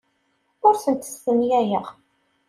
Ur 0.67 0.75
tent-stenyayeɣ. 0.83 1.85